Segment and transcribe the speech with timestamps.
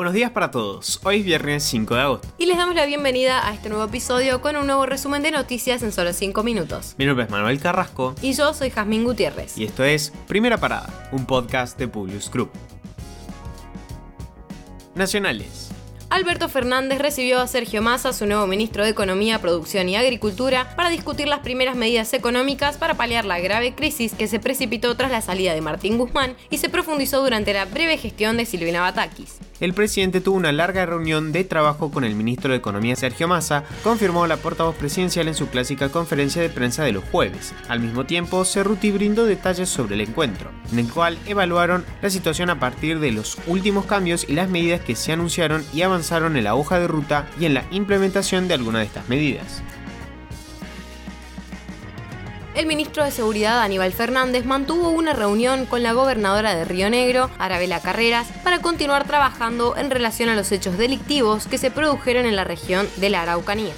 [0.00, 2.28] Buenos días para todos, hoy es viernes 5 de agosto.
[2.38, 5.82] Y les damos la bienvenida a este nuevo episodio con un nuevo resumen de noticias
[5.82, 6.94] en solo 5 minutos.
[6.96, 8.14] Mi nombre es Manuel Carrasco.
[8.22, 9.58] Y yo soy Jazmín Gutiérrez.
[9.58, 12.50] Y esto es Primera Parada, un podcast de Publius Group.
[14.94, 15.68] Nacionales.
[16.08, 20.88] Alberto Fernández recibió a Sergio Massa, su nuevo ministro de Economía, Producción y Agricultura, para
[20.88, 25.20] discutir las primeras medidas económicas para paliar la grave crisis que se precipitó tras la
[25.20, 29.74] salida de Martín Guzmán y se profundizó durante la breve gestión de Silvina Batakis el
[29.74, 34.26] presidente tuvo una larga reunión de trabajo con el ministro de Economía Sergio Massa, confirmó
[34.26, 37.54] la portavoz presidencial en su clásica conferencia de prensa de los jueves.
[37.68, 42.50] Al mismo tiempo, Cerruti brindó detalles sobre el encuentro, en el cual evaluaron la situación
[42.50, 46.44] a partir de los últimos cambios y las medidas que se anunciaron y avanzaron en
[46.44, 49.62] la hoja de ruta y en la implementación de algunas de estas medidas.
[52.54, 57.30] El ministro de Seguridad Aníbal Fernández mantuvo una reunión con la gobernadora de Río Negro,
[57.38, 62.36] Arabela Carreras, para continuar trabajando en relación a los hechos delictivos que se produjeron en
[62.36, 63.74] la región de la Araucanía.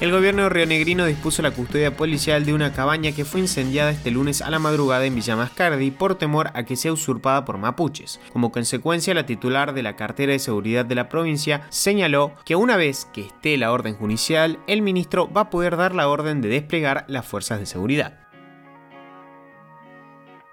[0.00, 4.42] El gobierno rionegrino dispuso la custodia policial de una cabaña que fue incendiada este lunes
[4.42, 8.20] a la madrugada en Villa Mascardi por temor a que sea usurpada por mapuches.
[8.32, 12.76] Como consecuencia, la titular de la cartera de seguridad de la provincia señaló que una
[12.76, 16.48] vez que esté la orden judicial, el ministro va a poder dar la orden de
[16.48, 18.27] desplegar las fuerzas de seguridad.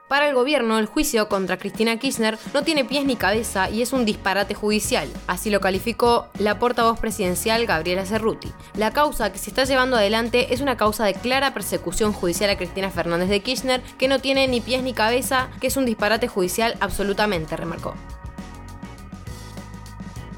[0.08, 3.92] Para el gobierno, el juicio contra Cristina Kirchner no tiene pies ni cabeza y es
[3.92, 5.10] un disparate judicial.
[5.26, 8.52] Así lo calificó la portavoz presidencial Gabriela Cerruti.
[8.78, 12.58] La causa que se está llevando adelante es una causa de clara persecución judicial a
[12.58, 16.28] Cristina Fernández de Kirchner que no tiene ni pies ni cabeza, que es un disparate
[16.28, 17.96] judicial absolutamente, remarcó.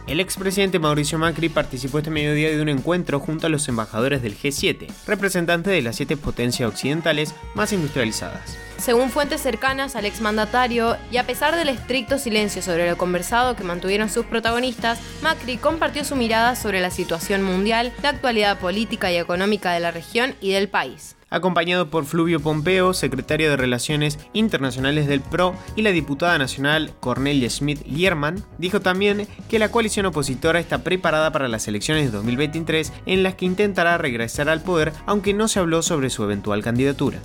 [0.08, 4.38] El expresidente Mauricio Macri participó este mediodía de un encuentro junto a los embajadores del
[4.38, 8.67] G7, representantes de las siete potencias occidentales más industrializadas.
[8.78, 13.63] Según fuentes cercanas al exmandatario, y a pesar del estricto silencio sobre lo conversado que
[13.63, 19.18] mantuvieron sus protagonistas, Macri compartió su mirada sobre la situación mundial, la actualidad política y
[19.18, 25.07] económica de la región y del país acompañado por Fluvio Pompeo, secretario de Relaciones Internacionales
[25.07, 30.84] del PRO, y la diputada nacional Cornelia Schmidt-Lierman, dijo también que la coalición opositora está
[30.84, 35.47] preparada para las elecciones de 2023 en las que intentará regresar al poder, aunque no
[35.47, 37.19] se habló sobre su eventual candidatura.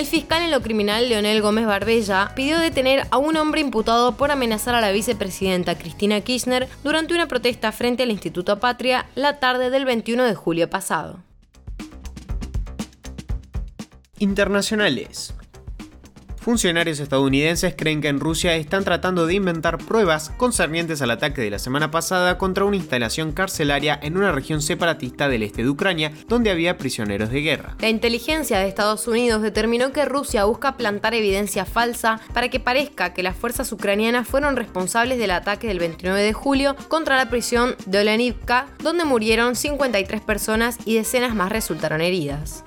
[0.00, 4.30] El fiscal en lo criminal Leonel Gómez Barbella pidió detener a un hombre imputado por
[4.30, 9.68] amenazar a la vicepresidenta Cristina Kirchner durante una protesta frente al Instituto Patria la tarde
[9.68, 11.22] del 21 de julio pasado
[14.18, 15.34] internacionales.
[16.40, 21.50] Funcionarios estadounidenses creen que en Rusia están tratando de inventar pruebas concernientes al ataque de
[21.50, 26.12] la semana pasada contra una instalación carcelaria en una región separatista del este de Ucrania
[26.28, 27.76] donde había prisioneros de guerra.
[27.80, 33.12] La inteligencia de Estados Unidos determinó que Rusia busca plantar evidencia falsa para que parezca
[33.12, 37.76] que las fuerzas ucranianas fueron responsables del ataque del 29 de julio contra la prisión
[37.84, 42.64] de Olenivka, donde murieron 53 personas y decenas más resultaron heridas.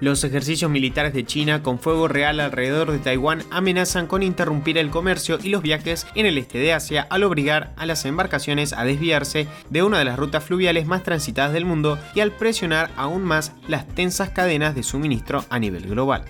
[0.00, 4.88] Los ejercicios militares de China con fuego real alrededor de Taiwán amenazan con interrumpir el
[4.88, 8.84] comercio y los viajes en el este de Asia al obligar a las embarcaciones a
[8.84, 13.24] desviarse de una de las rutas fluviales más transitadas del mundo y al presionar aún
[13.24, 16.24] más las tensas cadenas de suministro a nivel global.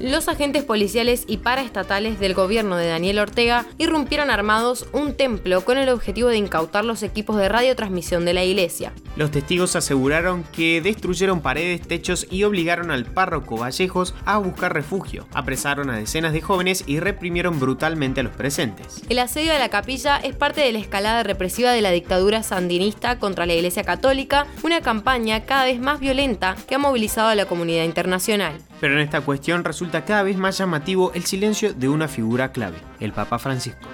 [0.00, 5.76] Los agentes policiales y paraestatales del gobierno de Daniel Ortega irrumpieron armados un templo con
[5.76, 8.92] el objetivo de incautar los equipos de radiotransmisión de la iglesia.
[9.16, 15.26] Los testigos aseguraron que destruyeron paredes, techos y obligaron al párroco Vallejos a buscar refugio.
[15.34, 19.02] Apresaron a decenas de jóvenes y reprimieron brutalmente a los presentes.
[19.08, 23.18] El asedio de la capilla es parte de la escalada represiva de la dictadura sandinista
[23.18, 27.46] contra la Iglesia Católica, una campaña cada vez más violenta que ha movilizado a la
[27.46, 28.60] comunidad internacional.
[28.80, 32.78] Pero en esta cuestión resulta cada vez más llamativo el silencio de una figura clave,
[33.00, 33.88] el Papa Francisco.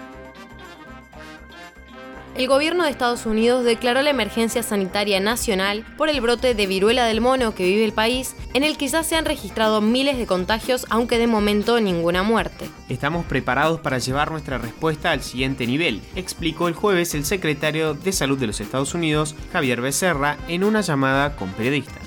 [2.37, 7.07] El gobierno de Estados Unidos declaró la emergencia sanitaria nacional por el brote de viruela
[7.07, 10.27] del mono que vive el país, en el que ya se han registrado miles de
[10.27, 12.69] contagios, aunque de momento ninguna muerte.
[12.89, 18.11] Estamos preparados para llevar nuestra respuesta al siguiente nivel, explicó el jueves el secretario de
[18.11, 22.04] Salud de los Estados Unidos, Javier Becerra, en una llamada con periodistas.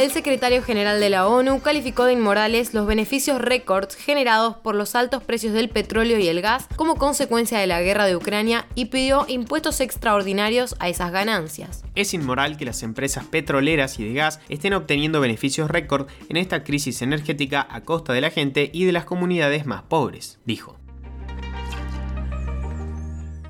[0.00, 4.94] El secretario general de la ONU calificó de inmorales los beneficios récords generados por los
[4.94, 8.86] altos precios del petróleo y el gas como consecuencia de la guerra de Ucrania y
[8.86, 11.84] pidió impuestos extraordinarios a esas ganancias.
[11.96, 16.64] Es inmoral que las empresas petroleras y de gas estén obteniendo beneficios récord en esta
[16.64, 20.78] crisis energética a costa de la gente y de las comunidades más pobres, dijo.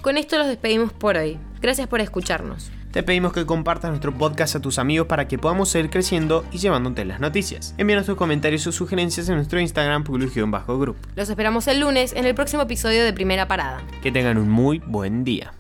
[0.02, 1.38] Con esto los despedimos por hoy.
[1.60, 2.72] Gracias por escucharnos.
[2.92, 6.58] Te pedimos que compartas nuestro podcast a tus amigos para que podamos seguir creciendo y
[6.58, 7.72] llevándote las noticias.
[7.78, 10.02] Envíanos tus comentarios o sugerencias en nuestro Instagram
[10.46, 13.80] bajo group Los esperamos el lunes en el próximo episodio de Primera Parada.
[14.02, 15.52] Que tengan un muy buen día.